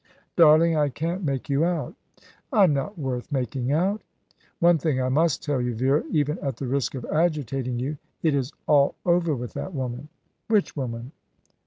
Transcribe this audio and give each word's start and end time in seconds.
"Darling, 0.35 0.75
I 0.75 0.89
can't 0.89 1.23
make 1.23 1.47
you 1.47 1.63
out." 1.63 1.93
"I 2.51 2.63
am 2.63 2.73
not 2.73 2.97
worth 2.97 3.31
making 3.31 3.71
out." 3.71 4.01
"One 4.57 4.79
thing 4.79 4.99
I 4.99 5.09
must 5.09 5.43
tell 5.43 5.61
you, 5.61 5.75
Vera, 5.75 6.03
even 6.09 6.39
at 6.39 6.57
the 6.57 6.65
risk 6.67 6.95
of 6.95 7.05
agitating 7.05 7.77
you. 7.77 7.99
It 8.23 8.33
is 8.33 8.51
all 8.65 8.95
over 9.05 9.35
with 9.35 9.53
that 9.53 9.75
woman." 9.75 10.09
"Which 10.47 10.75
woman?" 10.75 11.11